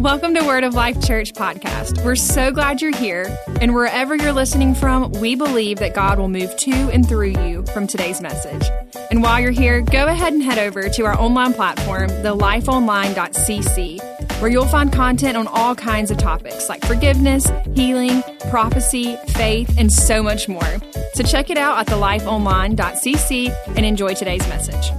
[0.00, 2.02] Welcome to Word of Life Church podcast.
[2.02, 6.30] We're so glad you're here, and wherever you're listening from, we believe that God will
[6.30, 8.66] move to and through you from today's message.
[9.10, 14.50] And while you're here, go ahead and head over to our online platform, thelifeonline.cc, where
[14.50, 20.22] you'll find content on all kinds of topics like forgiveness, healing, prophecy, faith, and so
[20.22, 20.78] much more.
[21.12, 24.92] So check it out at thelifeonline.cc and enjoy today's message.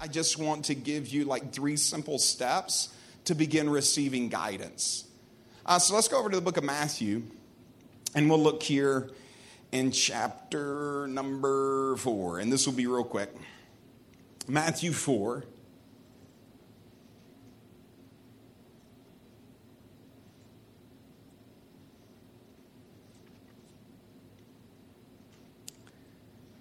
[0.00, 2.90] I just want to give you like three simple steps
[3.28, 5.06] to begin receiving guidance.
[5.64, 7.22] Uh, so let's go over to the book of Matthew,
[8.14, 9.10] and we'll look here
[9.70, 13.34] in chapter number four, and this will be real quick.
[14.48, 15.44] Matthew 4.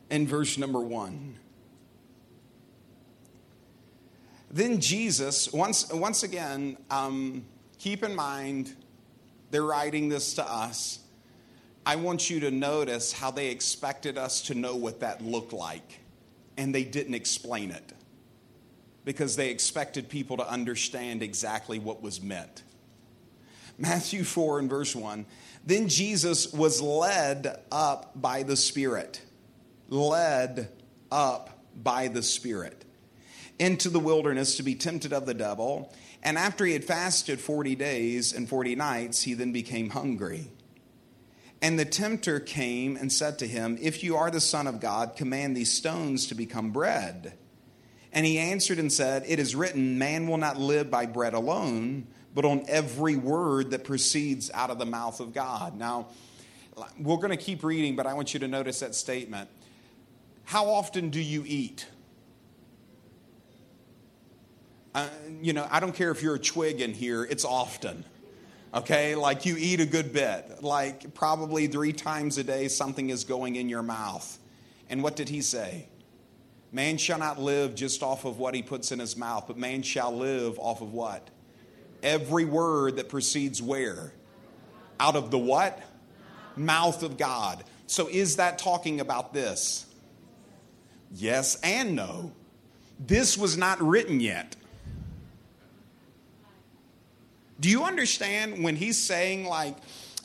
[0.09, 1.37] And verse number one.
[4.57, 7.45] Then Jesus, once, once again, um,
[7.77, 8.73] keep in mind,
[9.51, 10.97] they're writing this to us.
[11.85, 15.99] I want you to notice how they expected us to know what that looked like,
[16.57, 17.93] and they didn't explain it
[19.05, 22.63] because they expected people to understand exactly what was meant.
[23.77, 25.27] Matthew 4 and verse 1
[25.67, 29.21] Then Jesus was led up by the Spirit,
[29.87, 30.69] led
[31.11, 32.85] up by the Spirit
[33.59, 35.93] into the wilderness to be tempted of the devil.
[36.23, 40.51] And after he had fasted 40 days and 40 nights, he then became hungry.
[41.61, 45.15] And the tempter came and said to him, If you are the Son of God,
[45.15, 47.33] command these stones to become bread.
[48.13, 52.07] And he answered and said, It is written, Man will not live by bread alone,
[52.33, 55.75] but on every word that proceeds out of the mouth of God.
[55.75, 56.07] Now,
[56.99, 59.49] we're going to keep reading, but I want you to notice that statement.
[60.43, 61.87] How often do you eat?
[65.41, 68.03] You know, I don't care if you're a twig in here, it's often.
[68.73, 73.23] Okay, like you eat a good bit, like probably three times a day, something is
[73.23, 74.37] going in your mouth.
[74.89, 75.87] And what did he say?
[76.71, 79.83] Man shall not live just off of what he puts in his mouth, but man
[79.83, 81.29] shall live off of what?
[82.03, 84.11] Every word that proceeds where?
[84.99, 85.81] Out of the what?
[86.55, 87.63] Mouth of God.
[87.87, 89.85] So is that talking about this?
[91.13, 92.33] Yes and no.
[92.99, 94.55] This was not written yet.
[97.59, 99.75] Do you understand when he's saying, like,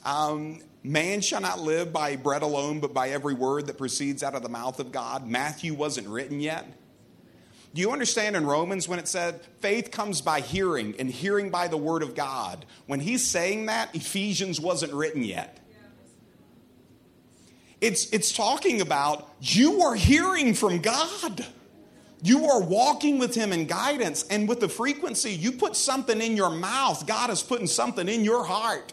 [0.04, 4.34] um, man shall not live by bread alone, but by every word that proceeds out
[4.34, 5.26] of the mouth of God?
[5.26, 6.66] Matthew wasn't written yet.
[7.74, 11.68] Do you understand in Romans when it said faith comes by hearing and hearing by
[11.68, 12.66] the word of God?
[12.86, 15.58] When he's saying that, Ephesians wasn't written yet.
[17.80, 21.46] It's, it's talking about you are hearing from God.
[22.22, 26.36] You are walking with Him in guidance, and with the frequency, you put something in
[26.36, 28.92] your mouth, God is putting something in your heart.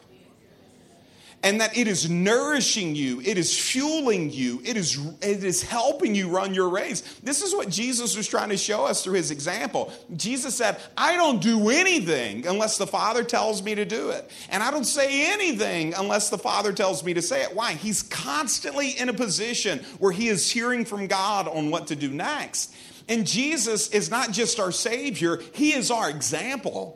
[1.41, 6.13] And that it is nourishing you, it is fueling you, it is, it is helping
[6.13, 6.99] you run your race.
[7.23, 9.93] This is what Jesus was trying to show us through his example.
[10.17, 14.29] Jesus said, I don't do anything unless the Father tells me to do it.
[14.49, 17.55] And I don't say anything unless the Father tells me to say it.
[17.55, 17.71] Why?
[17.71, 22.09] He's constantly in a position where he is hearing from God on what to do
[22.09, 22.73] next.
[23.09, 26.95] And Jesus is not just our Savior, He is our example.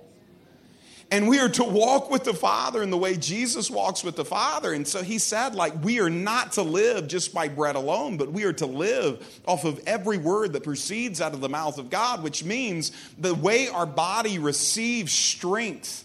[1.12, 4.26] And we are to walk with the Father in the way Jesus walks with the
[4.26, 4.74] Father.
[4.74, 8.32] And so he said, like, we are not to live just by bread alone, but
[8.32, 11.92] we are to live off of every word that proceeds out of the mouth of
[11.92, 16.04] God, which means the way our body receives strength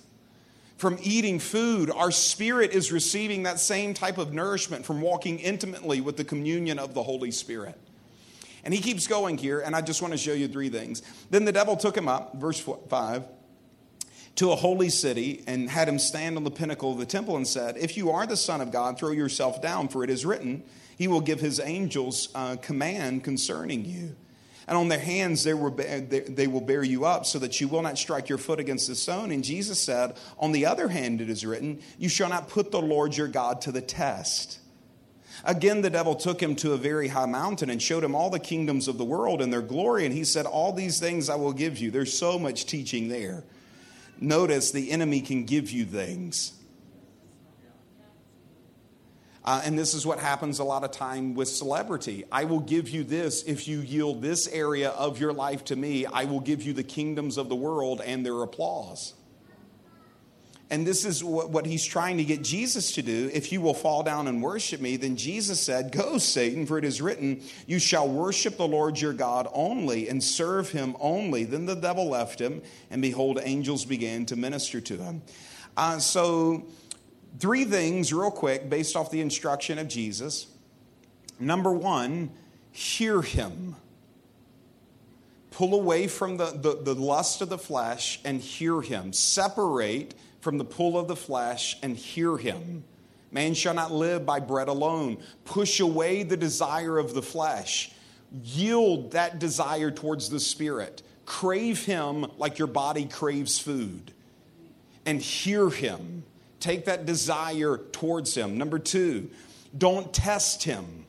[0.76, 6.00] from eating food, our spirit is receiving that same type of nourishment from walking intimately
[6.02, 7.76] with the communion of the Holy Spirit.
[8.64, 11.02] And he keeps going here, and I just want to show you three things.
[11.30, 13.24] Then the devil took him up, verse 5,
[14.36, 17.46] to a holy city and had him stand on the pinnacle of the temple and
[17.46, 20.62] said, If you are the Son of God, throw yourself down, for it is written,
[20.96, 24.16] He will give His angels uh, command concerning you.
[24.69, 27.96] And on their hands they they will bear you up so that you will not
[27.96, 29.31] strike your foot against the stone.
[29.31, 32.82] And Jesus said, On the other hand, it is written, You shall not put the
[32.82, 34.58] Lord your God to the test.
[35.44, 38.38] Again, the devil took him to a very high mountain and showed him all the
[38.38, 40.05] kingdoms of the world and their glory.
[40.05, 41.90] And he said, All these things I will give you.
[41.90, 43.44] There's so much teaching there.
[44.20, 46.52] Notice the enemy can give you things.
[49.44, 52.25] Uh, and this is what happens a lot of time with celebrity.
[52.31, 56.05] I will give you this if you yield this area of your life to me.
[56.05, 59.14] I will give you the kingdoms of the world and their applause.
[60.70, 63.31] And this is what, what he's trying to get Jesus to do.
[63.32, 66.85] If you will fall down and worship me, then Jesus said, Go, Satan, for it
[66.85, 71.44] is written, You shall worship the Lord your God only and serve him only.
[71.44, 72.61] Then the devil left him,
[72.91, 75.23] and behold, angels began to minister to him.
[75.75, 76.67] Uh, so,
[77.38, 80.49] three things, real quick, based off the instruction of Jesus.
[81.41, 82.31] Number one,
[82.73, 83.76] hear him.
[85.50, 89.14] Pull away from the, the, the lust of the flesh and hear him.
[89.14, 92.85] Separate from the pull of the flesh and hear him.
[93.31, 95.19] Man shall not live by bread alone.
[95.44, 97.90] Push away the desire of the flesh.
[98.43, 101.02] Yield that desire towards the spirit.
[101.26, 104.12] Crave him like your body craves food.
[105.05, 106.25] And hear him.
[106.61, 108.58] Take that desire towards him.
[108.58, 109.31] Number two,
[109.76, 111.05] don't test him.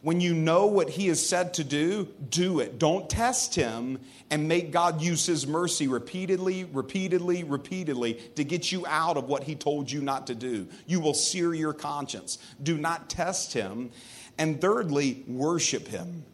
[0.00, 2.78] When you know what he has said to do, do it.
[2.78, 3.98] Don't test him
[4.30, 9.42] and make God use his mercy repeatedly, repeatedly, repeatedly to get you out of what
[9.42, 10.68] he told you not to do.
[10.86, 12.38] You will sear your conscience.
[12.62, 13.90] Do not test him.
[14.38, 16.24] And thirdly, worship him.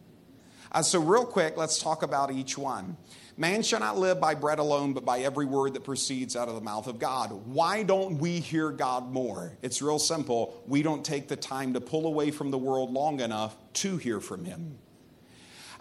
[0.71, 2.97] Uh, so, real quick, let's talk about each one.
[3.37, 6.55] Man shall not live by bread alone, but by every word that proceeds out of
[6.55, 7.31] the mouth of God.
[7.31, 9.57] Why don't we hear God more?
[9.61, 10.63] It's real simple.
[10.67, 14.21] We don't take the time to pull away from the world long enough to hear
[14.21, 14.77] from Him.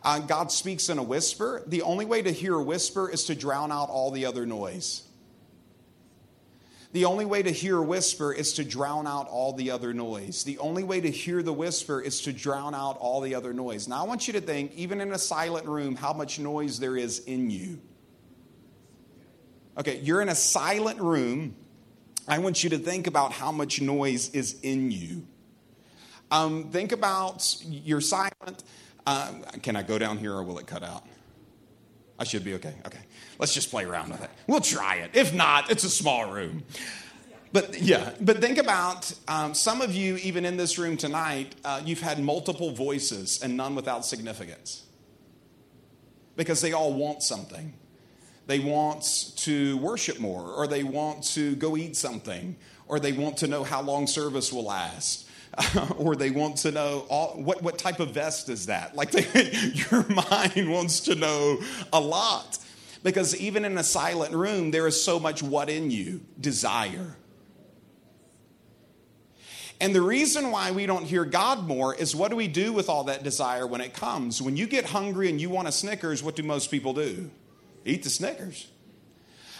[0.02, 1.62] Uh, God speaks in a whisper.
[1.66, 5.04] The only way to hear a whisper is to drown out all the other noise.
[6.94, 10.44] The only way to hear a whisper is to drown out all the other noise.
[10.44, 13.88] The only way to hear the whisper is to drown out all the other noise.
[13.88, 16.96] Now, I want you to think, even in a silent room, how much noise there
[16.96, 17.80] is in you.
[19.76, 21.56] Okay, you're in a silent room.
[22.28, 25.26] I want you to think about how much noise is in you.
[26.30, 28.62] Um, think about you're silent.
[29.04, 31.04] Um, can I go down here or will it cut out?
[32.20, 32.76] I should be okay.
[32.86, 33.00] Okay.
[33.38, 34.30] Let's just play around with it.
[34.46, 35.10] We'll try it.
[35.14, 36.62] If not, it's a small room.
[37.52, 41.80] But yeah, but think about um, some of you, even in this room tonight, uh,
[41.84, 44.82] you've had multiple voices and none without significance
[46.36, 47.74] because they all want something.
[48.46, 49.04] They want
[49.36, 52.56] to worship more, or they want to go eat something,
[52.88, 55.28] or they want to know how long service will last.
[55.98, 58.96] or they want to know all, what, what type of vest is that?
[58.96, 61.60] Like they, your mind wants to know
[61.92, 62.58] a lot.
[63.04, 66.22] Because even in a silent room, there is so much what in you?
[66.40, 67.16] Desire.
[69.78, 72.88] And the reason why we don't hear God more is what do we do with
[72.88, 74.40] all that desire when it comes?
[74.40, 77.30] When you get hungry and you want a Snickers, what do most people do?
[77.84, 78.68] Eat the Snickers.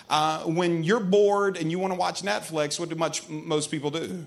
[0.09, 3.91] Uh, when you're bored and you want to watch Netflix, what do much, most people
[3.91, 4.25] do?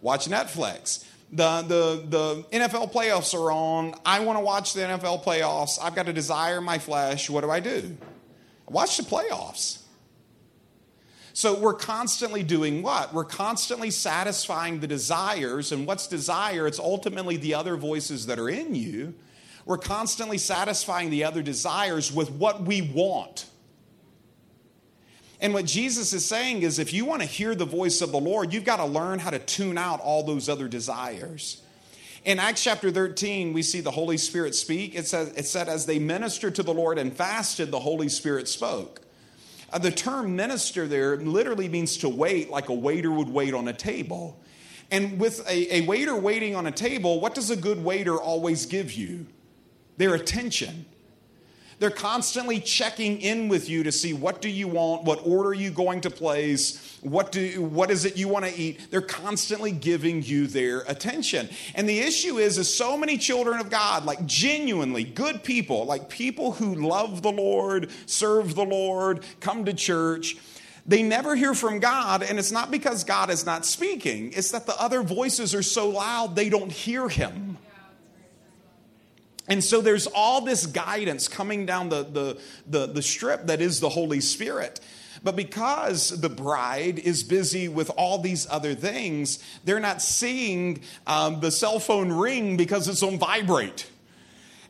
[0.00, 1.04] Watch Netflix.
[1.32, 3.94] The, the, the NFL playoffs are on.
[4.06, 5.78] I want to watch the NFL playoffs.
[5.82, 7.28] I've got a desire in my flesh.
[7.28, 7.98] What do I do?
[8.66, 9.80] Watch the playoffs.
[11.32, 13.12] So we're constantly doing what?
[13.12, 15.72] We're constantly satisfying the desires.
[15.72, 16.66] And what's desire?
[16.66, 19.14] It's ultimately the other voices that are in you.
[19.66, 23.46] We're constantly satisfying the other desires with what we want.
[25.40, 28.20] And what Jesus is saying is if you want to hear the voice of the
[28.20, 31.63] Lord, you've got to learn how to tune out all those other desires.
[32.24, 34.94] In Acts chapter 13, we see the Holy Spirit speak.
[34.94, 38.48] It, says, it said, as they ministered to the Lord and fasted, the Holy Spirit
[38.48, 39.02] spoke.
[39.70, 43.68] Uh, the term minister there literally means to wait, like a waiter would wait on
[43.68, 44.40] a table.
[44.90, 48.64] And with a, a waiter waiting on a table, what does a good waiter always
[48.64, 49.26] give you?
[49.98, 50.86] Their attention.
[51.84, 55.52] They're constantly checking in with you to see what do you want, what order are
[55.52, 58.90] you going to place, what do what is it you want to eat.
[58.90, 61.46] They're constantly giving you their attention.
[61.74, 66.08] And the issue is is so many children of God, like genuinely good people, like
[66.08, 70.38] people who love the Lord, serve the Lord, come to church,
[70.86, 74.64] they never hear from God, and it's not because God is not speaking, it's that
[74.64, 77.58] the other voices are so loud they don't hear him.
[79.48, 83.80] And so there's all this guidance coming down the, the, the, the, strip that is
[83.80, 84.80] the Holy Spirit.
[85.22, 91.40] But because the bride is busy with all these other things, they're not seeing um,
[91.40, 93.90] the cell phone ring because it's on vibrate.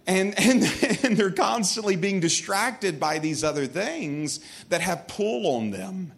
[0.06, 0.62] And, and,
[1.04, 6.12] and they're constantly being distracted by these other things that have pull on them.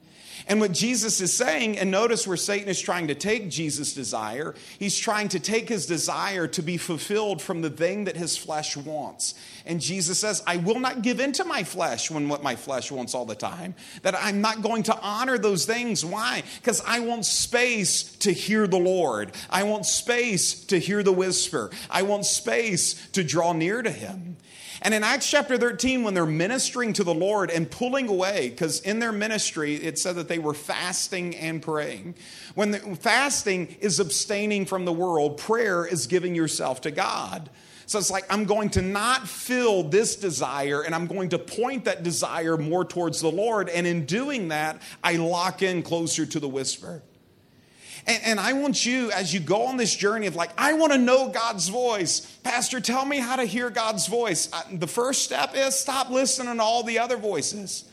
[0.49, 4.55] And what Jesus is saying, and notice where Satan is trying to take Jesus' desire,
[4.79, 8.77] he's trying to take his desire to be fulfilled from the thing that his flesh
[8.77, 9.35] wants.
[9.65, 12.93] And Jesus says, I will not give in to my flesh when what my flesh
[12.93, 13.75] wants all the time.
[14.03, 16.05] That I'm not going to honor those things.
[16.05, 16.45] Why?
[16.61, 19.33] Because I want space to hear the Lord.
[19.51, 21.71] I want space to hear the whisper.
[21.91, 24.37] I want space to draw near to him.
[24.83, 28.81] And in Acts chapter 13, when they're ministering to the Lord and pulling away, because
[28.81, 32.15] in their ministry it said that they were fasting and praying.
[32.55, 37.51] When the, fasting is abstaining from the world, prayer is giving yourself to God.
[37.87, 41.85] So it's like, I'm going to not fill this desire and I'm going to point
[41.85, 43.69] that desire more towards the Lord.
[43.69, 47.03] And in doing that, I lock in closer to the whisper.
[48.07, 50.93] And, and, I want you, as you go on this journey of like, I want
[50.93, 52.21] to know God's voice.
[52.45, 54.49] Pastor, tell me how to hear God's voice.
[54.71, 57.85] The first step is stop listening to all the other voices.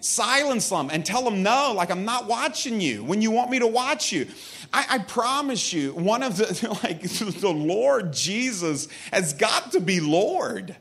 [0.00, 3.60] Silence them and tell them no, like I'm not watching you when you want me
[3.60, 4.26] to watch you.
[4.72, 10.00] I, I promise you, one of the, like, the Lord Jesus has got to be
[10.00, 10.76] Lord.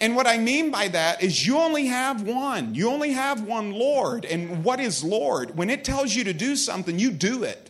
[0.00, 2.74] And what I mean by that is you only have one.
[2.74, 4.24] You only have one Lord.
[4.26, 5.56] And what is Lord?
[5.56, 7.65] When it tells you to do something, you do it.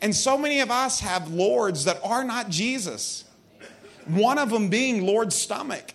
[0.00, 3.24] And so many of us have lords that are not Jesus.
[4.06, 5.94] One of them being Lord's stomach.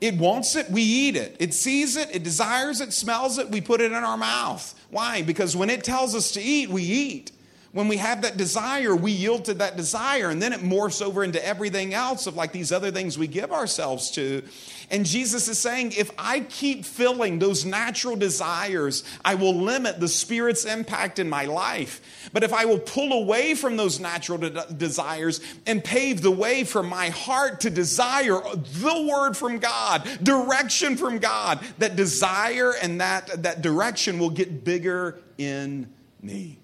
[0.00, 1.36] It wants it, we eat it.
[1.38, 4.74] It sees it, it desires it, smells it, we put it in our mouth.
[4.90, 5.22] Why?
[5.22, 7.32] Because when it tells us to eat, we eat.
[7.74, 11.24] When we have that desire, we yield to that desire, and then it morphs over
[11.24, 14.44] into everything else of like these other things we give ourselves to.
[14.92, 20.06] And Jesus is saying, if I keep filling those natural desires, I will limit the
[20.06, 22.00] Spirit's impact in my life.
[22.32, 26.62] But if I will pull away from those natural de- desires and pave the way
[26.62, 33.00] for my heart to desire the Word from God, direction from God, that desire and
[33.00, 36.60] that, that direction will get bigger in me.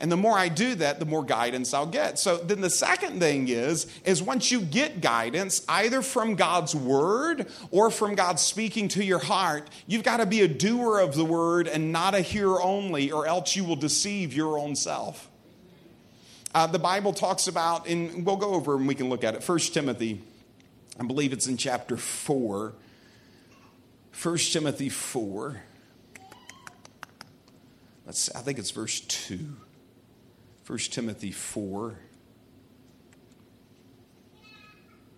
[0.00, 2.18] And the more I do that, the more guidance I'll get.
[2.18, 7.46] So then the second thing is is once you get guidance either from God's word
[7.70, 11.24] or from God speaking to your heart, you've got to be a doer of the
[11.24, 15.28] word and not a hearer only or else you will deceive your own self.
[16.54, 19.44] Uh, the Bible talks about, and we'll go over and we can look at it.
[19.44, 20.22] First Timothy,
[20.98, 22.72] I believe it's in chapter 4.
[24.22, 25.62] 1 Timothy 4.
[28.06, 29.38] Let's, I think it's verse 2.
[30.70, 31.98] 1 Timothy 4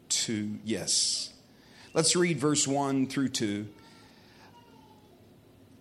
[0.09, 0.59] 2.
[0.65, 1.35] Yes.
[1.93, 3.69] Let's read verse 1 through 2.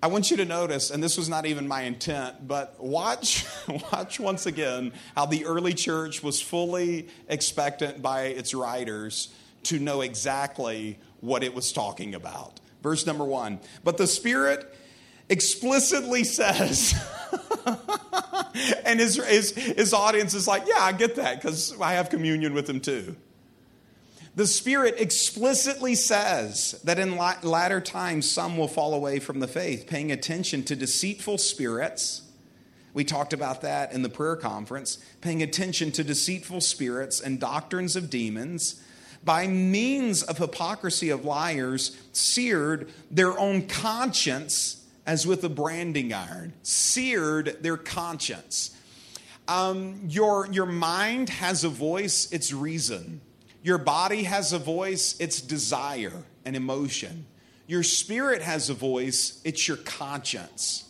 [0.04, 3.46] I want you to notice, and this was not even my intent, but watch,
[3.94, 10.02] watch once again how the early church was fully expectant by its writers to know
[10.02, 12.60] exactly what it was talking about.
[12.84, 13.62] Verse number one.
[13.86, 14.76] But the Spirit
[15.30, 16.94] explicitly says,
[18.86, 22.54] and his, his, his audience is like, yeah, I get that because I have communion
[22.54, 23.16] with him too.
[24.34, 29.88] The Spirit explicitly says that in latter times some will fall away from the faith,
[29.88, 32.22] paying attention to deceitful spirits.
[32.94, 37.98] We talked about that in the prayer conference, paying attention to deceitful spirits and doctrines
[37.98, 38.82] of demons.
[39.24, 46.54] By means of hypocrisy of liars, seared their own conscience as with a branding iron,
[46.64, 48.76] seared their conscience.
[49.48, 53.22] Um, your, your mind has a voice, it's reason.
[53.64, 57.26] Your body has a voice, it's desire and emotion.
[57.68, 60.88] Your spirit has a voice, it's your conscience.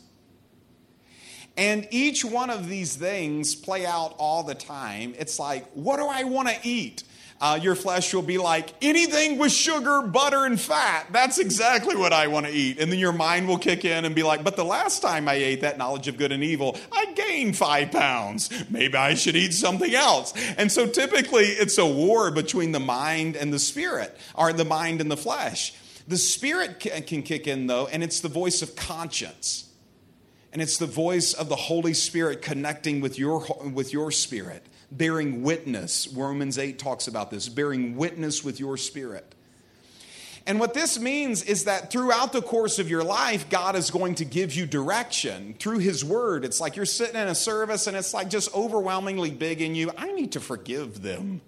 [1.58, 5.14] And each one of these things play out all the time.
[5.20, 7.04] It's like, what do I want to eat?
[7.42, 11.08] Uh, your flesh will be like, anything with sugar, butter, and fat.
[11.12, 12.80] That's exactly what I want to eat.
[12.80, 15.34] And then your mind will kick in and be like, but the last time I
[15.34, 18.52] ate that knowledge of good and evil, I gained five pounds.
[18.70, 20.34] Maybe I should eat something else.
[20.56, 25.02] And so typically it's a war between the mind and the spirit, or the mind
[25.02, 25.74] and the flesh.
[26.08, 29.68] The spirit can kick in though, and it's the voice of conscience.
[30.54, 35.44] And it's the voice of the Holy Spirit connecting with your, with your spirit bearing
[35.44, 36.08] witness.
[36.10, 39.36] Romans 8 talks about this, bearing witness with your spirit.
[40.48, 44.16] And what this means is that throughout the course of your life, God is going
[44.16, 46.44] to give you direction through His Word.
[46.44, 49.92] It's like you're sitting in a service and it's like just overwhelmingly big in you.
[49.98, 51.42] I need to forgive them.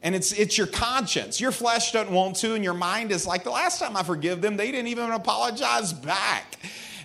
[0.00, 1.40] And it's, it's your conscience.
[1.40, 4.40] Your flesh doesn't want to, and your mind is like, the last time I forgive
[4.40, 6.56] them, they didn't even apologize back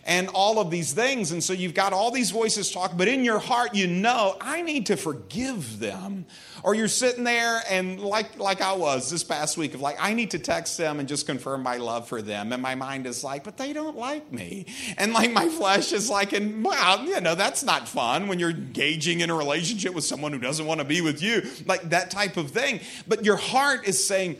[0.05, 1.31] and all of these things.
[1.31, 4.61] And so you've got all these voices talking, but in your heart, you know, I
[4.61, 6.25] need to forgive them.
[6.61, 10.13] Or you're sitting there and like, like I was this past week of like, I
[10.13, 12.53] need to text them and just confirm my love for them.
[12.53, 14.65] And my mind is like, but they don't like me.
[14.97, 18.51] And like my flesh is like, and wow, you know, that's not fun when you're
[18.51, 22.11] engaging in a relationship with someone who doesn't want to be with you, like that
[22.11, 22.79] type of thing.
[23.07, 24.37] But your heart is saying,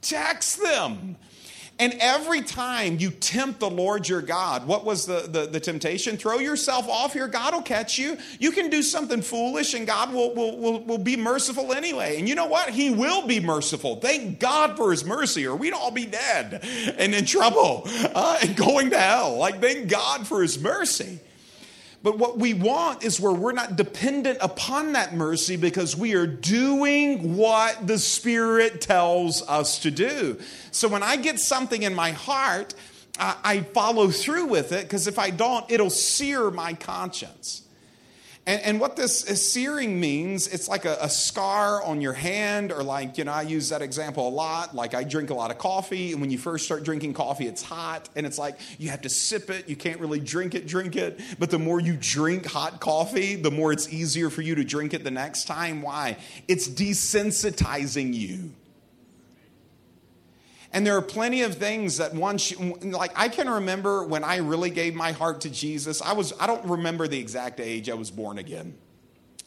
[0.00, 1.16] text them
[1.78, 6.16] And every time you tempt the Lord your God, what was the, the, the, temptation?
[6.16, 8.18] Throw yourself off here, God will catch you.
[8.38, 12.18] You can do something foolish and God will, will, will, will be merciful anyway.
[12.18, 12.70] And you know what?
[12.70, 13.96] He will be merciful.
[13.96, 16.60] Thank God for his mercy, or we'd all be dead
[16.98, 19.36] and in trouble uh, and going to hell.
[19.36, 21.20] Like, thank God for his mercy.
[22.02, 26.26] But what we want is where we're not dependent upon that mercy because we are
[26.26, 30.38] doing what the Spirit tells us to do.
[30.72, 32.74] So when I get something in my heart,
[33.18, 37.61] I, follow through with it because if I don't, it'll sear my conscience.
[38.44, 42.82] And, and what this searing means, it's like a, a, scar on your hand, or
[42.82, 44.74] like, you know, I use that example a lot.
[44.74, 47.62] Like, I drink a lot of coffee, and when you first start drinking coffee, it's
[47.62, 49.68] hot, and it's like you have to sip it.
[49.68, 51.20] You can't really drink it, drink it.
[51.38, 54.92] But the more you drink hot coffee, the more it's easier for you to drink
[54.92, 55.80] it the next time.
[55.80, 56.16] Why?
[56.48, 58.50] It's desensitizing you.
[60.72, 64.70] And there are plenty of things that once, like I can remember when I really
[64.70, 66.00] gave my heart to Jesus.
[66.00, 68.74] I was, I don't remember the exact age I was born again.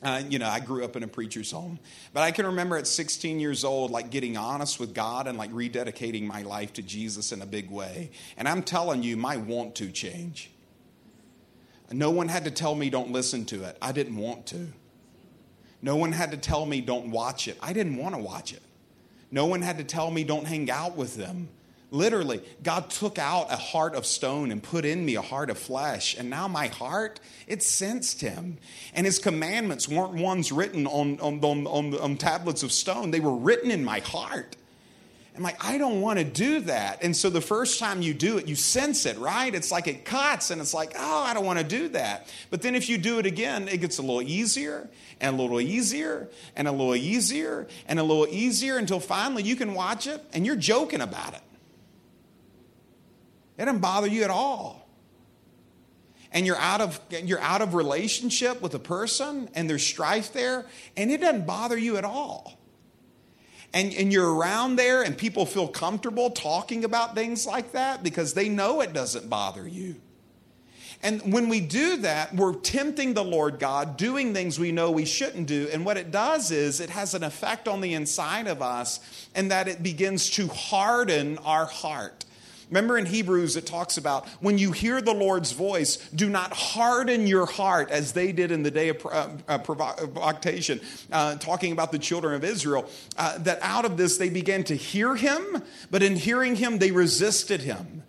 [0.04, 1.80] Uh, you know, I grew up in a preacher's home,
[2.14, 5.52] but I can remember at 16 years old, like getting honest with God and like
[5.52, 8.12] rededicating my life to Jesus in a big way.
[8.38, 10.52] And I'm telling you, my want to change.
[11.92, 13.78] No one had to tell me don't listen to it.
[13.82, 14.68] I didn't want to.
[15.82, 17.58] No one had to tell me don't watch it.
[17.62, 18.62] I didn't want to watch it.
[19.32, 21.50] No one had to tell me don't hang out with them.
[21.92, 25.58] Literally, God took out a heart of stone and put in me a heart of
[25.58, 26.16] flesh.
[26.18, 28.58] And now my heart, it sensed him.
[28.94, 33.20] And his commandments weren't ones written on, on, on, on, on tablets of stone, they
[33.20, 34.58] were written in my heart.
[35.36, 37.04] I'm like, I don't want to do that.
[37.04, 39.54] And so the first time you do it, you sense it, right?
[39.54, 42.34] It's like it cuts and it's like, oh, I don't want to do that.
[42.50, 44.90] But then if you do it again, it gets a little easier
[45.20, 49.58] and a little easier and a little easier and a little easier until finally you
[49.58, 51.42] can watch it and you're joking about it.
[53.58, 54.88] It doesn't bother you at all.
[56.32, 60.66] And you're out of you're out of relationship with a person and there's strife there,
[60.98, 62.60] and it doesn't bother you at all
[63.76, 68.34] and, and you're around there and people feel comfortable talking about things like that because
[68.34, 69.96] they know it doesn't bother you.
[71.04, 75.06] And when we do that, we're tempting the Lord God, doing things we know we
[75.06, 75.68] shouldn't do.
[75.72, 79.52] And what it does is it has an effect on the inside of us, and
[79.52, 82.25] that it begins to harden our heart.
[82.70, 87.28] Remember in Hebrews, it talks about when you hear the Lord's voice, do not harden
[87.28, 91.92] your heart as they did in the day of uh, uh, provocation, uh, talking about
[91.92, 92.90] the children of Israel.
[93.18, 95.62] Uh, that out of this they began to hear him,
[95.92, 98.04] but in hearing him, they resisted him.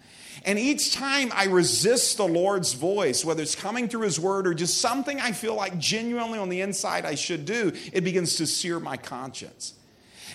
[0.47, 4.55] And each time I resist the Lord's voice, whether it's coming through His word or
[4.55, 8.47] just something I feel like genuinely on the inside I should do, it begins to
[8.47, 9.75] sear my conscience.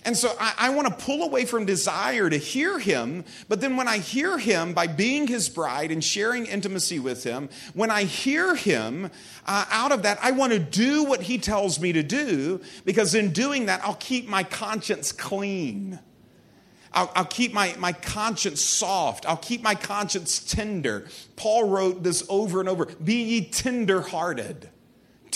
[0.04, 3.24] And so I, I want to pull away from desire to hear him.
[3.48, 7.50] But then when I hear him by being his bride and sharing intimacy with him,
[7.76, 9.12] when I hear him
[9.46, 13.14] uh, out of that, I want to do what he tells me to do because
[13.14, 16.00] in doing that, I'll keep my conscience clean.
[16.94, 19.26] I'll, I'll, keep my, my conscience soft.
[19.28, 21.08] I'll keep my conscience tender.
[21.36, 24.70] Paul wrote this over and over Be ye tender hearted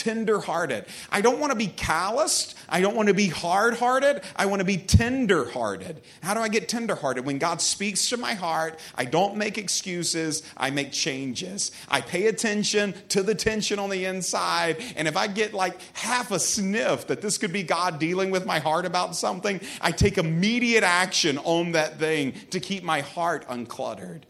[0.05, 0.85] tender hearted.
[1.11, 2.55] I don't want to be calloused.
[2.69, 4.21] I don't want to be hard hearted.
[4.35, 5.99] I want to be tender hearted.
[6.21, 7.25] How do I get tender hearted?
[7.25, 11.71] When God speaks to my heart, I don't make excuses, I make changes.
[11.89, 14.77] I pay attention to the tension on the inside.
[14.95, 18.45] And if I get like half a sniff that this could be God dealing with
[18.45, 23.47] my heart about something, I take immediate action on that thing to keep my heart
[23.47, 24.21] uncluttered.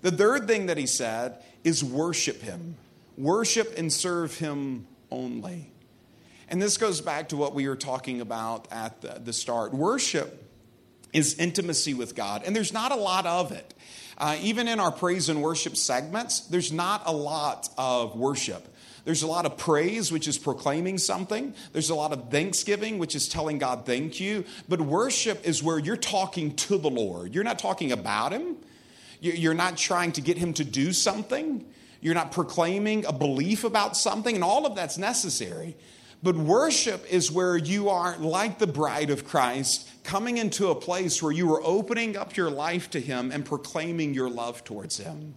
[0.00, 2.76] The third thing that he said is worship him
[3.16, 5.70] worship and serve Him only.
[6.48, 9.74] And this goes back to what we were talking about at the, the start.
[9.74, 10.44] Worship
[11.12, 13.74] is intimacy with God, and there's not a lot of it.
[14.18, 18.66] Uh, even in our praise and worship segments, there's not a lot of worship.
[19.04, 21.54] There's a lot of praise, which is proclaiming something.
[21.72, 24.44] There's a lot of thanksgiving, which is telling God thank you.
[24.68, 27.34] But worship is where you're talking to the Lord.
[27.34, 28.56] You're not talking about Him,
[29.20, 31.64] you're not trying to get Him to do something.
[32.06, 35.74] You're not proclaiming a belief about something, and all of that's necessary.
[36.22, 41.20] But worship is where you are like the bride of Christ, coming into a place
[41.20, 45.34] where you are opening up your life to Him and proclaiming your love towards Him.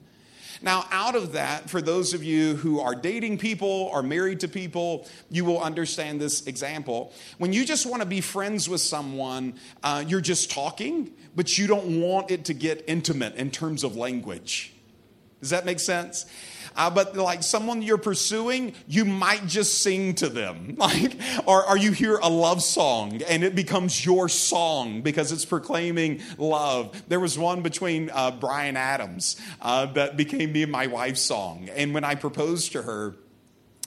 [0.62, 4.48] Now, out of that, for those of you who are dating people or married to
[4.48, 7.14] people, you will understand this example.
[7.40, 11.66] When you just want to be friends with someone, uh, you're just talking, but you
[11.66, 14.76] don't want it to get intimate in terms of language
[15.42, 16.26] Does that make sense?
[16.76, 20.78] Uh, but like someone you're pursuing, you might just sing to them.
[20.90, 25.44] Like, or, or you hear a love song and it becomes your song because it's
[25.44, 27.04] proclaiming love.
[27.10, 31.70] There was one between uh, Bryan Adams uh, that became me and my wife's song.
[31.76, 33.16] And when I proposed to her,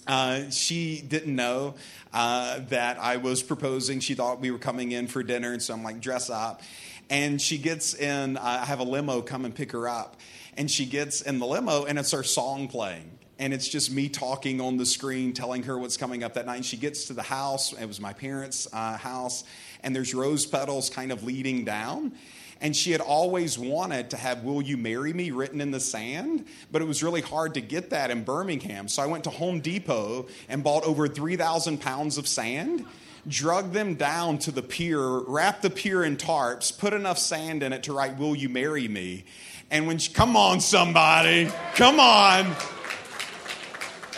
[0.07, 1.75] uh, she didn't know
[2.13, 4.01] uh, that I was proposing.
[4.01, 6.63] She thought we were coming in for dinner, and so I'm like, dress up.
[7.09, 10.17] And she gets in, uh, I have a limo come and pick her up
[10.57, 13.19] and she gets in the limo and it's her song playing.
[13.39, 16.57] And it's just me talking on the screen telling her what's coming up that night.
[16.57, 17.73] And she gets to the house.
[17.73, 19.43] It was my parents uh, house.
[19.83, 22.13] And there's rose petals kind of leading down.
[22.61, 26.45] And she had always wanted to have will you marry me written in the sand
[26.71, 28.87] but it was really hard to get that in birmingham.
[28.87, 32.87] So i went to home depot and bought over 3000 pounds of sand
[33.27, 37.73] drug them down to the pier wrapped the pier in tarps put enough sand in
[37.73, 39.25] it to write will you marry me
[39.73, 42.55] and when she, come on, somebody, come on.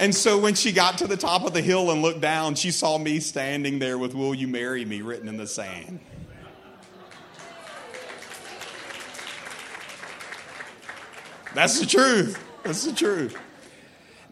[0.01, 2.73] And so when she got to the top of the hill and looked down, she
[2.73, 6.01] saw me standing there with Will You Marry Me written in the sand.
[11.55, 12.45] That's the truth.
[12.65, 13.39] That's the truth.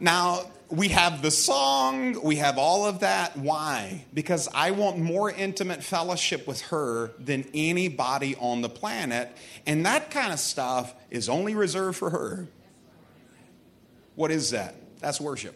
[0.00, 3.37] Now, we have the song, we have all of that.
[3.37, 4.06] Why?
[4.14, 9.30] Because I want more intimate fellowship with her than anybody on the planet.
[9.66, 12.48] And that kind of stuff is only reserved for her.
[14.14, 14.74] What is that?
[15.00, 15.54] That's worship.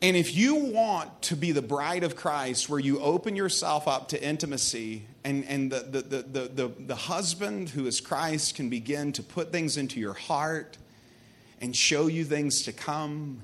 [0.00, 4.08] And if you want to be the bride of Christ, where you open yourself up
[4.08, 9.12] to intimacy, and, and the, the, the, the, the husband who is Christ can begin
[9.12, 10.78] to put things into your heart
[11.60, 13.42] and show you things to come,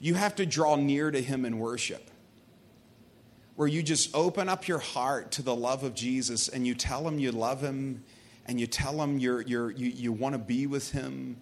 [0.00, 2.10] you have to draw near to Him in worship.
[3.54, 7.06] Where you just open up your heart to the love of Jesus and you tell
[7.06, 8.04] Him you love Him
[8.46, 11.36] and you tell Him you're, you're, you, you want to be with Him.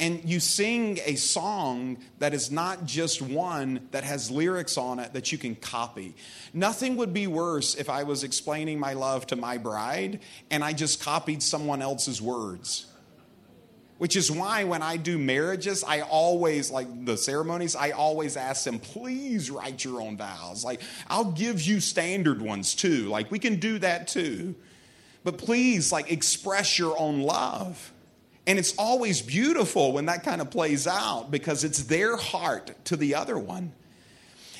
[0.00, 5.12] And you sing a song that is not just one that has lyrics on it
[5.12, 6.16] that you can copy.
[6.52, 10.72] Nothing would be worse if I was explaining my love to my bride and I
[10.72, 12.91] just copied someone else's words
[14.02, 18.64] which is why when I do marriages, I always, like the ceremonies, I always ask
[18.64, 20.64] them, please write your own vows.
[20.64, 23.04] Like, I'll give you standard ones too.
[23.06, 24.56] Like, we can do that too.
[25.22, 27.92] But please, like, express your own love.
[28.44, 32.96] And it's always beautiful when that kind of plays out because it's their heart to
[32.96, 33.72] the other one.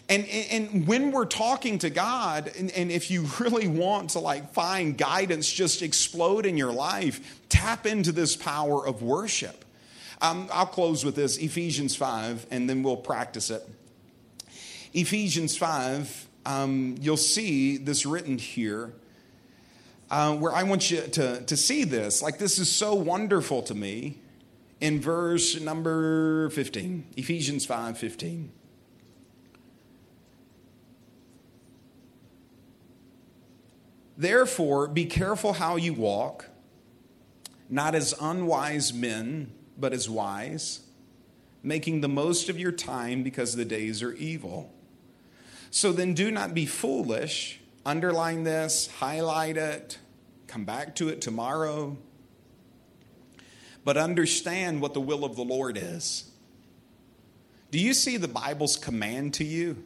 [0.08, 4.52] And, and when we're talking to God, and, and if you really want to like
[4.52, 9.64] find guidance just explode in your life, tap into this power of worship.
[10.20, 13.66] Um, I'll close with this Ephesians 5, and then we'll practice it.
[14.92, 18.92] Ephesians 5, um, you'll see this written here.
[20.10, 22.20] Uh, where I want you to, to see this.
[22.20, 24.18] Like, this is so wonderful to me
[24.78, 28.52] in verse number 15, Ephesians 5 15.
[34.22, 36.46] Therefore, be careful how you walk,
[37.68, 40.82] not as unwise men, but as wise,
[41.60, 44.72] making the most of your time because the days are evil.
[45.72, 47.58] So then do not be foolish.
[47.84, 49.98] Underline this, highlight it,
[50.46, 51.96] come back to it tomorrow.
[53.84, 56.30] But understand what the will of the Lord is.
[57.72, 59.82] Do you see the Bible's command to you?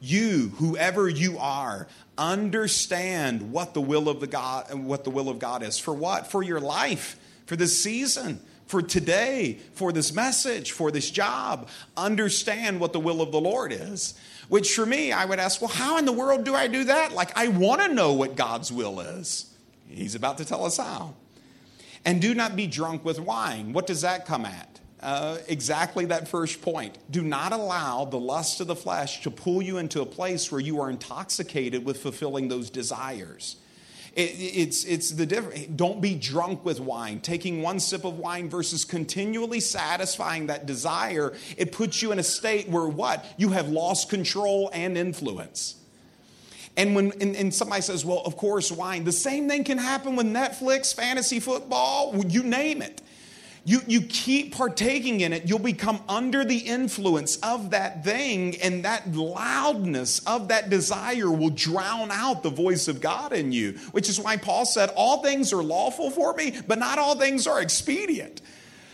[0.00, 5.38] You, whoever you are, understand what the will of the God what the will of
[5.38, 5.78] God is.
[5.78, 6.26] For what?
[6.26, 11.68] For your life, for this season, for today, for this message, for this job.
[11.96, 14.14] Understand what the will of the Lord is.
[14.48, 17.12] Which for me, I would ask, well, how in the world do I do that?
[17.12, 19.52] Like, I want to know what God's will is.
[19.88, 21.14] He's about to tell us how.
[22.04, 23.72] And do not be drunk with wine.
[23.72, 24.77] What does that come at?
[25.00, 26.98] Uh, exactly that first point.
[27.10, 30.60] Do not allow the lust of the flesh to pull you into a place where
[30.60, 33.56] you are intoxicated with fulfilling those desires.
[34.16, 35.66] It, it's, it's the difference.
[35.66, 37.20] Don't be drunk with wine.
[37.20, 42.24] Taking one sip of wine versus continually satisfying that desire, it puts you in a
[42.24, 43.24] state where what?
[43.36, 45.76] You have lost control and influence.
[46.76, 50.14] And when and, and, somebody says, well, of course, wine, the same thing can happen
[50.14, 53.02] with Netflix, fantasy football, you name it
[53.68, 58.86] you, you keep partaking in it, you'll become under the influence of that thing, and
[58.86, 63.72] that loudness of that desire will drown out the voice of God in you.
[63.92, 67.46] Which is why Paul said, All things are lawful for me, but not all things
[67.46, 68.40] are expedient.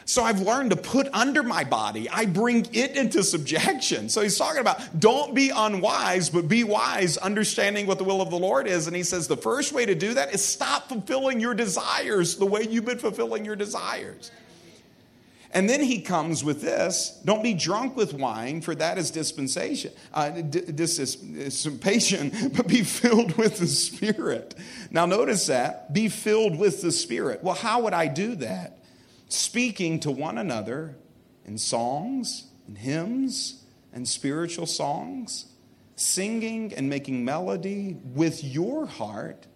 [0.06, 2.10] So I've learned to put under my body.
[2.10, 4.08] I bring it into subjection.
[4.08, 8.30] So he's talking about don't be unwise, but be wise, understanding what the will of
[8.30, 8.88] the Lord is.
[8.88, 12.44] And he says the first way to do that is stop fulfilling your desires the
[12.44, 14.32] way you've been fulfilling your desires.
[15.54, 19.92] And then he comes with this don't be drunk with wine, for that is dispensation,
[20.12, 24.56] uh, dissipation, but be filled with the Spirit.
[24.90, 27.44] Now, notice that be filled with the Spirit.
[27.44, 28.80] Well, how would I do that?
[29.28, 30.96] Speaking to one another
[31.44, 33.62] in songs and hymns
[33.92, 35.46] and spiritual songs,
[35.94, 39.46] singing and making melody with your heart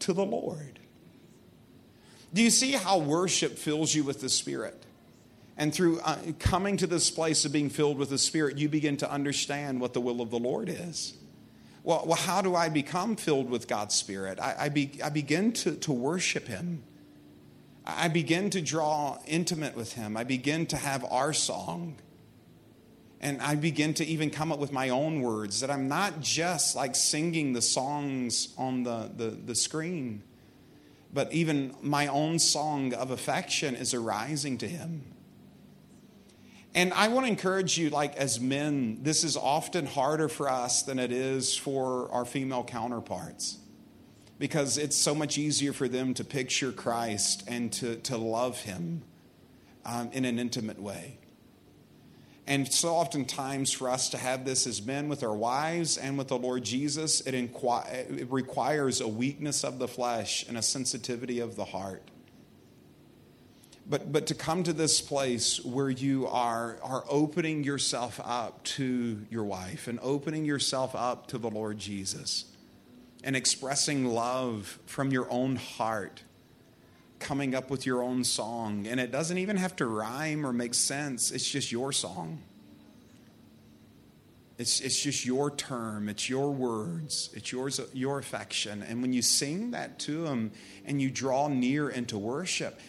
[0.00, 0.77] to the Lord.
[2.32, 4.84] Do you see how worship fills you with the Spirit?
[5.56, 8.96] And through uh, coming to this place of being filled with the Spirit, you begin
[8.98, 11.14] to understand what the will of the Lord is.
[11.82, 14.38] Well, well how do I become filled with God's Spirit?
[14.38, 16.82] I, I, be, I begin to, to worship Him.
[17.84, 20.16] I begin to draw intimate with Him.
[20.16, 21.96] I begin to have our song.
[23.20, 26.76] And I begin to even come up with my own words that I'm not just
[26.76, 30.22] like singing the songs on the, the, the screen
[31.12, 35.04] but even my own song of affection is arising to him.
[36.74, 40.82] And I want to encourage you, like as men, this is often harder for us
[40.82, 43.58] than it is for our female counterparts
[44.38, 49.02] because it's so much easier for them to picture Christ and to, to love him
[49.84, 51.18] um, in an intimate way.
[52.48, 56.28] And so oftentimes for us to have this as men with our wives and with
[56.28, 61.56] the Lord Jesus, it, it requires a weakness of the flesh and a sensitivity of
[61.56, 62.02] the heart.
[63.86, 69.26] But, but to come to this place where you are, are opening yourself up to
[69.28, 72.46] your wife and opening yourself up to the Lord Jesus
[73.22, 76.22] and expressing love from your own heart
[77.18, 78.86] coming up with your own song.
[78.86, 82.42] And it doesn't even have to rhyme or make sense, it's just your song.
[84.58, 88.82] It's, it's just your term, it's your words, it's yours, your affection.
[88.82, 90.50] And when you sing that to Him
[90.84, 92.80] and you draw near into worship,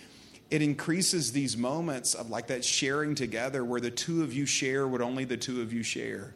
[0.49, 4.87] it increases these moments of like that sharing together where the two of you share
[4.87, 6.33] what only the two of you share.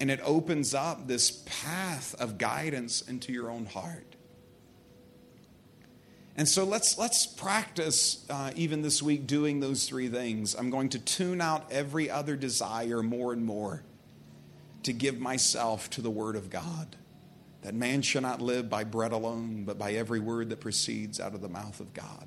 [0.00, 4.13] And it opens up this path of guidance into your own heart.
[6.36, 10.54] And so let's, let's practice uh, even this week doing those three things.
[10.54, 13.82] I'm going to tune out every other desire more and more
[14.82, 16.96] to give myself to the Word of God.
[17.62, 21.34] That man shall not live by bread alone, but by every word that proceeds out
[21.34, 22.26] of the mouth of God.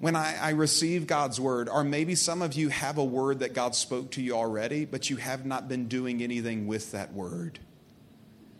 [0.00, 3.54] When I, I receive God's word, or maybe some of you have a word that
[3.54, 7.60] God spoke to you already, but you have not been doing anything with that word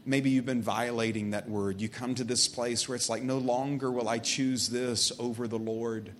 [0.04, 1.80] maybe you've been violating that word.
[1.80, 5.46] You come to this place where it's like, no longer will I choose this over
[5.48, 6.12] the Lord,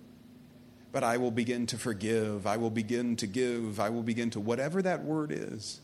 [0.91, 2.47] but I will begin to forgive.
[2.47, 3.79] I will begin to give.
[3.79, 5.79] I will begin to, whatever that word is,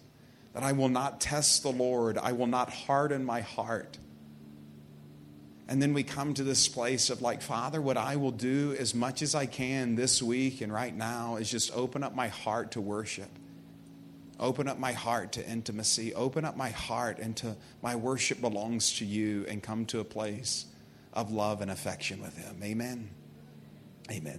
[0.53, 2.17] that I will not test the Lord.
[2.17, 3.97] I will not harden my heart.
[5.67, 8.93] And then we come to this place of like, Father, what I will do as
[8.93, 12.71] much as I can this week and right now is just open up my heart
[12.73, 13.29] to worship.
[14.39, 16.13] Open up my heart to intimacy.
[16.13, 20.65] Open up my heart into my worship belongs to you and come to a place
[21.13, 22.57] of love and affection with Him.
[22.61, 23.09] Amen.
[24.11, 24.33] Amen.